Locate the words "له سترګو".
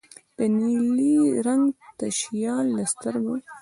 2.77-3.35